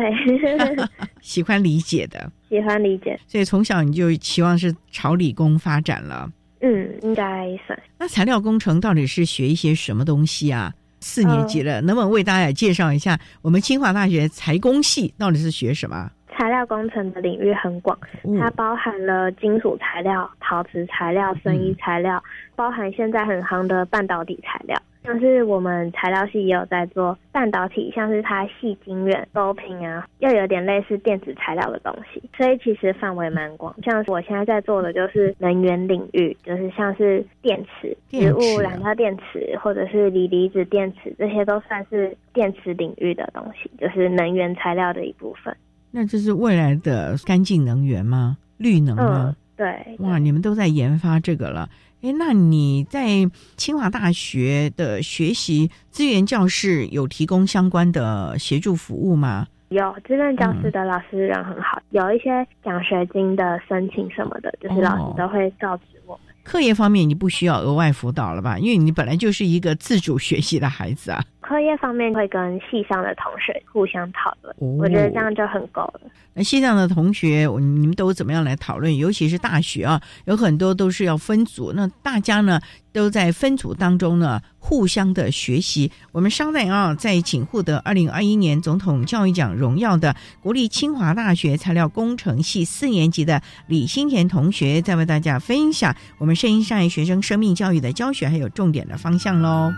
[1.22, 2.32] 喜欢理解的。
[2.50, 6.30] 喜欢理解，所以从小你就期望是朝理工发展了。
[6.62, 7.80] 嗯，应该算。
[7.98, 10.74] 那材料工程到底是学一些什么东西啊？
[11.00, 16.12] 四年级了，能不能为大家介绍一下我们清华大学财工系到底是学什么？
[16.38, 17.98] 材料工程的领域很广，
[18.40, 22.24] 它包含了金属材料、陶瓷材料、生医材料，
[22.56, 24.82] 包含现在很夯的半导体材料。
[25.04, 33.74] 像是我们材料系也有在做半导体，像是它细晶圆、高频啊，又有点类似电子材料的东西，所以其实范围蛮广。
[33.84, 45.56] 像我现在在做的就是能源领域，就是像是电池、植物燃料电池，或者是锂离子电池，这些都算是电池领域的东西，就是能源材料的一部分。
[45.92, 48.38] 那这是未来的干净能源吗？
[48.58, 49.36] 绿能吗？
[49.56, 49.66] 对。
[50.00, 51.70] 哇，你们都在研发这个了。
[52.02, 59.48] 哎，那你在清华大学的学习资源教室有提供相关的协助服务吗？
[59.68, 62.30] 有，资源教室的老师人很好，有一些
[62.64, 66.29] 奖学金的申请什么的，就是老师都会告知我们。
[66.44, 68.58] 课业方面你不需要额外辅导了吧？
[68.58, 71.24] 因为你本来就是一个自主学习的孩子啊。
[71.42, 76.02] 课业方面会跟系上的同学互相讨论，我觉得这样就很够了。
[76.36, 78.96] 那系上的同学，你们都怎么样来讨论？
[78.96, 82.60] 尤其是大学啊，有很多都是要分组，那大家呢
[82.92, 85.92] 都在分组当中呢互相的学习。
[86.12, 99.72] 我们稍待啊，在请获得二零二一年总统教育奖荣耀的国立清华大学材料工程系四年级的李新田同学，再为大家分享我们声音上学生生命教育的教学还有重点的方向喽。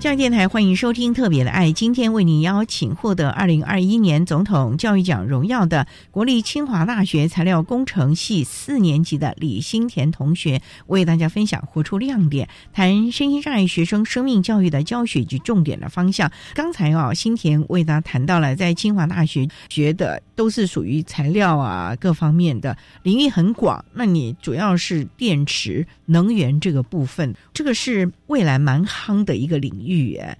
[0.00, 16.32] 教育电台欢迎收听《特别的爱》，今天为您邀请获得二零二一年总统教育奖荣耀的国立清华大学材料工程系四年级的李新田同学，为大家分享活出亮点，谈身心障碍学生生命教育的教学及重点的方向。
[16.54, 29.89] 刚才啊，新田为大家谈到了在清华大学学的都是属于材料啊各方面的领域很广，那你主要是电池能源这个部分，这个是未来蛮夯的一个领域。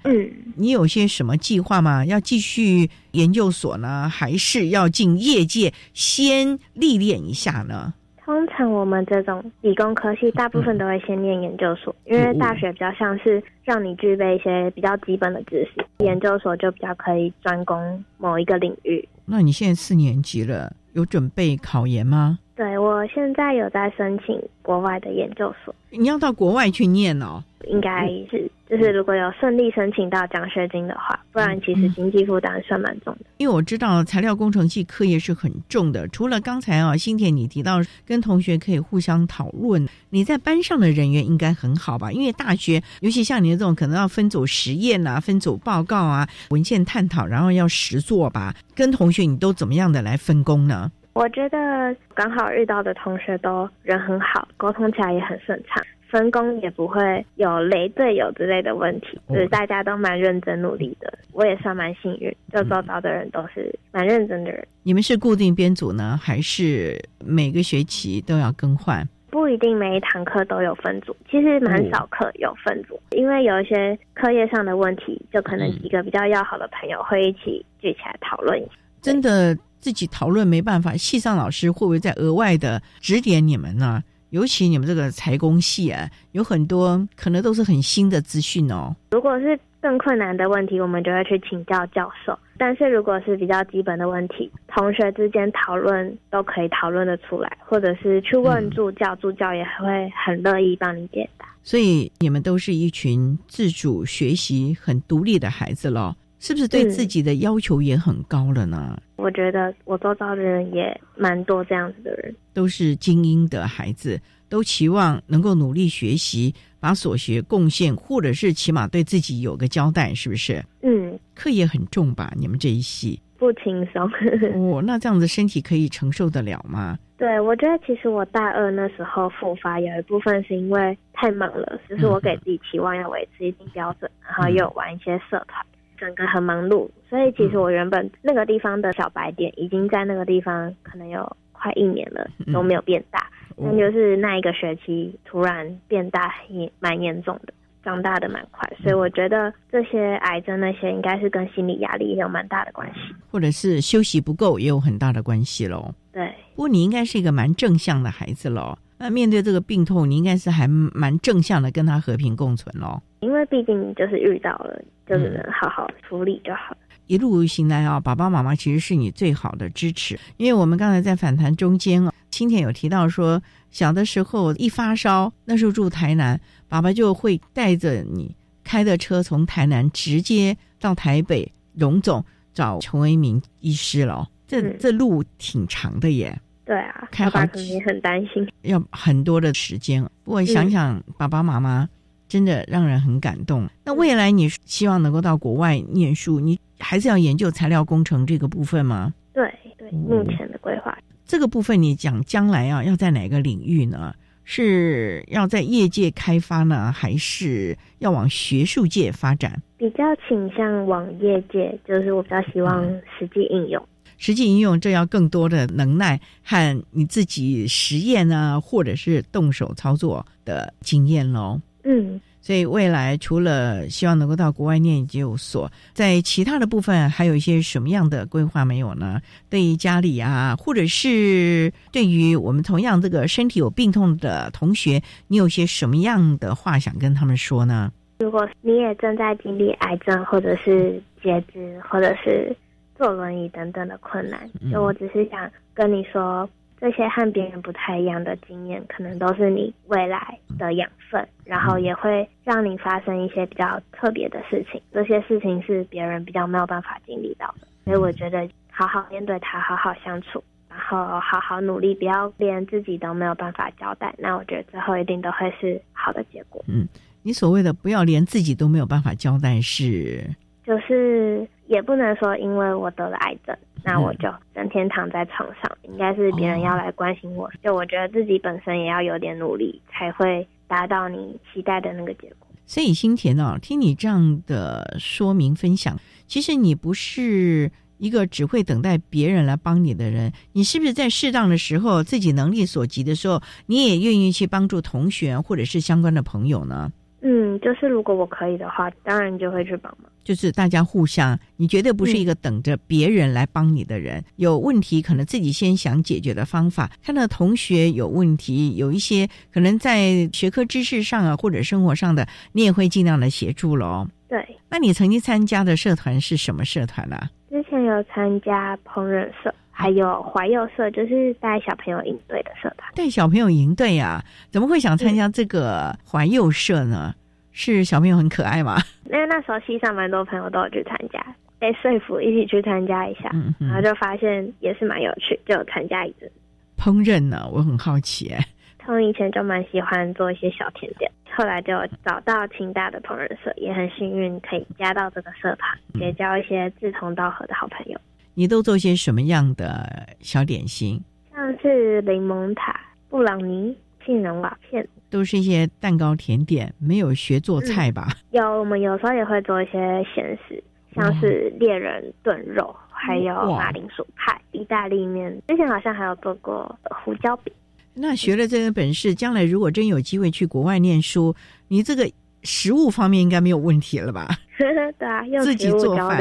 [0.04, 2.04] 嗯，你有些什么计划吗？
[2.04, 7.94] 要继续研究所呢，还是要进业界先历练一下呢？
[8.24, 19.06] 通常我们这种理工科系，大部分都会先念研究所，因为大学比较像是让你具备一些比较基本的知识，研究所就比较可以专攻某一个领域。
[19.24, 22.38] 那你现在四年级了，有准备考研吗？
[22.60, 25.74] 对，我现在有在申请国外的研究所。
[25.88, 27.42] 你要到国外去念哦？
[27.64, 28.50] 应该是。
[28.68, 33.20] 就是如果有顺利申请到奖学金的话，不然其实经济负担算蛮重的。
[33.38, 42.12] 因为我知道材料工程系课业是很重的，除了刚才啊，新田你提到跟同学可以互相讨论，你在班上的人缘应该很好吧？
[42.12, 50.92] 因为大学尤其像你这种可能要分组实验啊、分组报告啊、文献探讨，然后要实做吧，跟同学你都怎么样的来分工呢？
[51.20, 55.84] 我觉得刚好遇到的同学都人很好，沟通起来也很顺畅。
[56.08, 61.12] 分工也不会有雷队友之类的问题，就是大家都蛮认真努力的。
[61.32, 64.66] 我也算蛮幸运，就周遭的人都是蛮认真的人。
[64.82, 69.06] 你们是固定编组呢，还是每个学期都要更换？
[69.28, 78.58] 不一定每一堂课都有分组，其实蛮少课有分组，因为有一些课业上的问题，就可能几个比较要好的朋友会一起聚起来讨论。
[79.00, 84.02] 真的自己讨论没办法，系上老师会不会再额外的指点你们呢？
[84.30, 88.94] 尤其你们这个财工系啊，有很多可能都是很新的资讯哦。
[89.10, 92.38] 如果是更困难的问题，我们就会去请教教授。
[92.56, 101.46] 但是如果是比较基本的问题，同学之间讨论都可以讨论的出来，或者是去问助教，助教也会很乐意帮你解答。
[101.64, 109.00] 所以你们都是一群自主学习、很独立的孩子了，是不是对自己的要求也很高了呢？
[109.16, 114.18] 我觉得我周遭的人也蛮多这样子的人，都是精英的孩子，
[114.48, 120.64] 都期望能够努力学习，把所学贡献，或者是起码对自己有个交代，是不是？
[120.80, 122.32] 嗯，课业很重吧？
[122.34, 124.10] 你们这一系不轻松
[124.54, 124.82] 哦。
[124.82, 126.98] 那这样子身体可以承受得了吗？
[127.18, 135.62] 对，我觉得其实我大二那时候复发有一部分是因为太忙了，就是我给自己期望要维持一定标准，然后又玩一些社团。
[136.00, 147.52] 整个很忙碌，所以其实我原本那个地方的小白点已经在那个地方可能有快一年了都没有变大，但就是那一个学期突然变大也蛮严重的，
[147.84, 155.92] 长大的蛮快，所以我觉得这些癌症那些应该是跟心理压力也有蛮大的关系，或者是休息不够也有很大的关系喽。
[156.12, 158.76] 对，不过你应该是一个蛮正向的孩子喽。
[158.98, 163.00] 那面对这个病痛，你应该是还蛮正向的，跟他和平共存喽。
[163.20, 164.78] 因为毕竟就是遇到了，
[165.10, 166.78] 就是能好好处理就好了。
[167.06, 170.16] 一路行来啊，爸爸妈妈其实是你最好的支持。
[170.36, 173.42] 因为我们刚才在访谈中间啊，青田有提到说，
[173.72, 178.32] 小的时候一发烧，那时候住台南，爸爸就会带着你
[178.62, 184.28] 开的车从台南直接到台北荣总找陈为民医师了。
[184.46, 186.40] 这这路挺长的耶。
[186.64, 190.00] 对啊，爸爸肯定很担心，要很多的时间。
[190.22, 191.88] 不过想想爸爸妈妈，
[192.30, 193.68] 真的让人很感动。
[193.84, 199.12] 那未来你希望能够到国外念书，你还是要研究材料工程这个部分吗？
[199.34, 200.96] 对对，目前的规划。
[201.26, 204.14] 这个部分你讲将来啊，要在哪个领域呢？
[204.44, 209.60] 是要在业界开发呢，还是要往学术界发展？
[209.76, 212.84] 比较倾向往业界，就是我比较希望
[213.18, 213.84] 实际应用。
[214.18, 221.60] 实际应用，这要更多的能耐和你自己实验啊，或者是动手操作的经验喽。
[221.84, 229.20] 嗯，所以未来除了希望能够到国外念研究所，在其他的部分还有一些什么样的规划没有呢？
[229.48, 237.92] 对于家里啊，或者是对于我们同样这个身体有病痛的同学，你有些什么样的话想跟他们说呢？
[238.18, 242.56] 如果你也正在经历癌症，或者是截肢，或者是。
[243.00, 244.38] 坐轮椅等等的困难，
[244.70, 246.46] 就我只是想跟你说，
[246.80, 254.80] 这些和别人不太一样的经验，可能都是你未来的养分，然后也会让你发生一些比较特别的事情。
[254.90, 264.14] 这些事情是别人比较没有办法经历到的，所以我觉得好好面对它，好好相处，然后好好努力，不要连自己都没有办法交代。
[264.16, 266.64] 那我觉得最后一定都会是好的结果。
[266.66, 266.88] 嗯，
[267.22, 270.24] 你所谓的不要连自己都没有办法交代是？
[270.70, 275.78] 就是也不能说，因为我得了癌症，那我就整天躺在床上。
[275.82, 282.46] 应该是别人要来关心我，就我觉得自己本身也要有点努力，才会达到你期待的那个结果。
[282.66, 285.98] 所以新田哦，听你这样的说明分享，
[286.28, 287.68] 其实你不是
[287.98, 290.32] 一个只会等待别人来帮你的人。
[290.52, 296.92] 你是不是在适当的时候，自己能力所及的时候，你也愿意去帮助同学或者是相关的朋友呢？
[297.22, 300.10] 嗯，就是如果我可以的话，当然就会去帮忙。
[300.24, 304.22] 就是大家互相，你绝对不是一个等着别人来帮你的人。
[304.36, 306.90] 有问题可能自己先想解决的方法。
[307.02, 314.06] 看到同学有问题，有一些可能在学科知识上啊，或者生活上的，你也会尽量的协助喽。
[314.28, 317.18] 对，那你曾经参加的社团是什么社团呢？
[317.50, 322.92] 之前有参加烹饪社，还有怀幼社，就是带小朋友营队的社团。
[322.94, 324.22] 带小朋友营队啊？
[324.50, 327.14] 怎么会想参加这个怀幼社呢？
[327.52, 328.76] 是小朋友很可爱吗？
[329.10, 331.24] 因为那时候西上蛮多朋友都有去参加，
[331.58, 336.30] 被说服一起去参加一下，然后就发现也是蛮有趣，就参加一次。
[336.78, 338.38] 烹饪呢，我很好奇哎。
[338.84, 341.72] 从以前就蛮喜欢做一些小甜点，后来就
[342.04, 347.98] 找到清大的烹饪社，也很幸运可以加到这个社团，结交一些志同道合的好朋友。
[348.34, 351.02] 你都做些什么样的小点心？
[351.34, 352.78] 像是柠檬塔、
[353.08, 354.86] 布朗尼、杏仁瓦片。
[355.08, 358.08] 都是一些蛋糕甜点，没有学做菜吧？
[358.30, 359.72] 有，我们有时候也会做一些
[360.14, 360.62] 咸食，
[360.94, 365.36] 像是猎人炖肉，还有马铃薯派、意大利面。
[365.48, 367.52] 之前好像还有做过胡椒饼。
[367.92, 371.34] 那学了这个本事，将来如果真有机会去国外念书，
[371.66, 372.08] 你这个
[372.44, 374.28] 食物方面应该没有问题了吧？
[374.98, 376.18] 对啊，用自己食物做饭，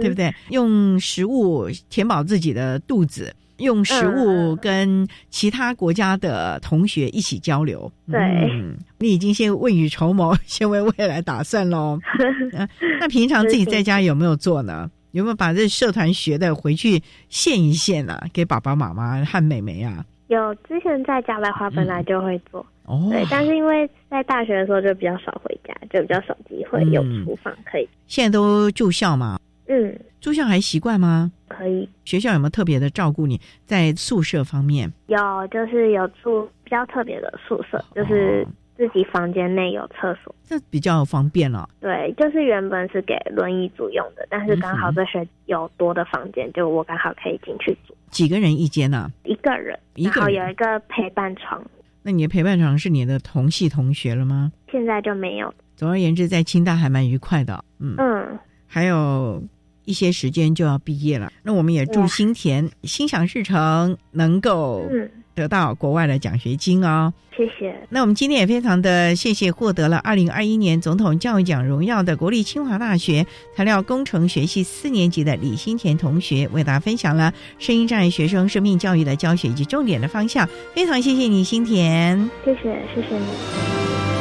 [0.00, 0.32] 对不对？
[0.50, 7.90] 用食物填饱自己的肚子，用食物跟其他国家的同学一起交流。
[8.10, 11.98] 对嗯，你已经先未雨绸缪，先为未来打算喽。
[12.52, 12.66] 呃
[12.98, 14.90] 那平常自己在家有没有做呢？
[15.12, 18.22] 有没有把这社团学的回去献一献啊？
[18.32, 20.04] 给爸爸妈妈和妹妹啊？
[20.28, 27.88] 有之前在家的话，本来就会做，哦对，但是因为在大学的时候就比较少回家，就比较少机会有嗯厨房可以。
[28.08, 29.38] 现在都住校嘛？
[29.68, 31.30] 嗯，住校还习惯吗？
[31.46, 31.88] 可以。
[32.04, 34.92] 学校有没有特别的照顾你在宿舍方面？
[35.06, 35.16] 有
[35.52, 38.44] 就是有住比较特别的宿舍，就是
[38.76, 40.34] 自己房间内有厕所。
[40.42, 41.68] 这比较方便了。
[41.80, 51.62] 对，就是原本是给轮椅组用的，但是刚好这学有多的房间，就我刚好可以进去住几个人一间呢、一个人然后有一个陪伴床，
[52.02, 54.52] 那你的陪伴床是你的同系同学了吗？
[54.70, 55.52] 现在就没有。
[55.76, 57.64] 总而言之，在清大还蛮愉快的。
[57.78, 59.42] 嗯，嗯，还有
[59.84, 65.10] 一些时间就要毕业了，那我们也祝哇新田心想事成，能够嗯
[65.40, 67.10] 得到国外的奖学金哦。
[67.34, 67.74] 谢谢。
[67.88, 73.24] 那我们今天也非常的谢谢获得了二零二一年总统教育奖荣耀的国立清华大学
[73.56, 80.46] 材料工程学系四年级的李新田同学，为大家分享了声音障碍学生生命教育的教学以及重点的方向。
[80.74, 82.18] 非常谢谢你，新田。
[82.44, 84.19] 谢谢，谢谢你。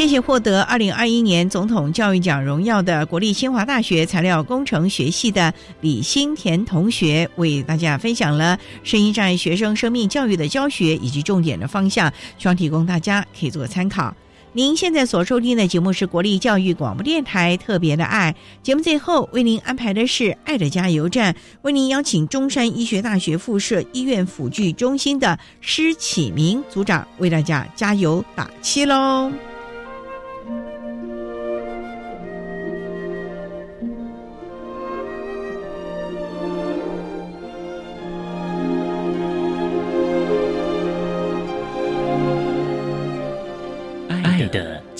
[0.00, 14.16] 谢谢获得二零二一年总统教育奖荣耀的国立清华大学材料工程学系的李新田同学，为大家分享了声音障碍学生生命教育的教学以及重点的方向，希望提供大家可以做参考。
[14.54, 29.30] 您现在所收听的节目是国立教育广播电台特别的爱节目，最后为您安排的是爱的加油站，为您邀请中山医学大学附设医院辅具中心的施启明组长为大家加油打气喽。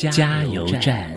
[0.09, 1.13] 加油站。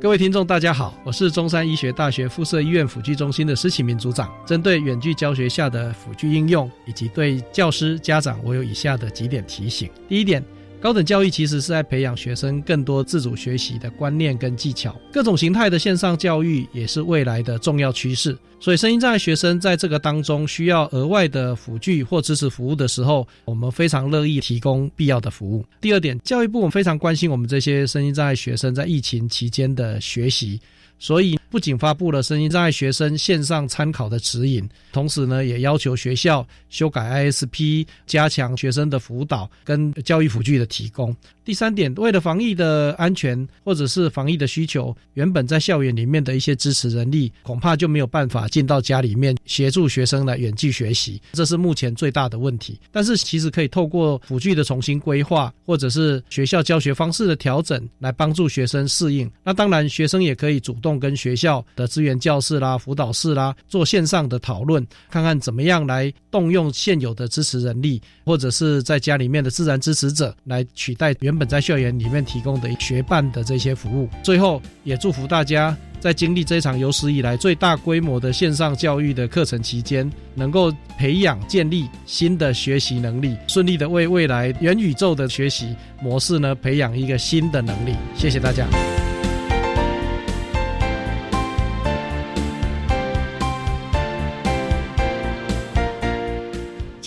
[0.00, 4.30] 各位听众，大家好，我是中山医学大学附设医院辅具中心的施启明组长。
[4.46, 9.90] 针对远距教学下的辅具应用，以及对教师、家长，我有以下的几点提醒。
[10.08, 10.44] 第一点，
[10.82, 18.36] 高等教育其实是在培养学生更多自主学习的观念跟技巧，各种形态的线上教育也是未来的重要趋势。
[18.58, 25.64] 所以，声音障碍学生在这个当中需要额外的辅具或支持服务的时候，我们非常乐意提供必要的服务。
[25.80, 30.60] 第二点，教育部我们非常关心我们这些声音障碍学生在疫情期间的学习。
[31.02, 41.14] 所以不仅发布了声音障碍学生线上参考的指引，同时呢，也要求学校修改 ISP，加强学生的辅导跟教育辅具的提供。
[41.44, 52.78] 第三点，为了防疫的安全或者是防疫的需求，原本在校园里面的一些支持人力，恐怕就没有办法进到家里面协助学生来远距学习，这是目前最大的问题。
[52.92, 59.28] 但是其实可以透过辅具的重新规划，或者是学校教学方式的调整，来帮助学生适应。
[59.42, 74.08] 那当然，学生也可以主动跟学校的资源教室啦、辅导室啦做线上的讨论，看看怎么样来动用现有的支持人力，或者是在家里面的自然支持者来取代原本在校园里面提供的学伴的这些服务。
[74.22, 87.94] 最后，也祝福大家在经历这场有史以来最大规模的线上教育的课程期间，能够培养建立新的学习能力，顺利的为未来元宇宙的学习模式呢培养一个新的能力。
[88.16, 88.66] 谢谢大家。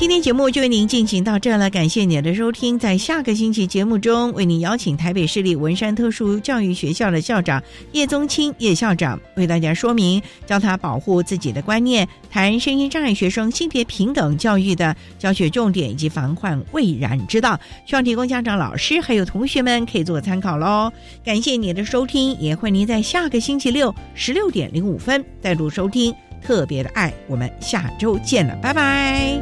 [0.06, 2.78] 今天节目就为您进行到这了，感谢您的收听。
[2.78, 7.60] 在下个星期节目中，为您邀请台北市立文山特殊教育学校的校长
[7.92, 20.94] 叶宗清叶校长为大家说明教他保护自己的观念，谈声音障碍学生性别平等教育的教学重点以及防患未然之道，希望提供家长、老师还有同学们可以做参考喽。
[21.24, 27.12] 感谢您的收听，也欢迎您在下个星期六十六点零五分再度收听特别的爱。
[27.28, 29.42] 我们下周见了，拜拜。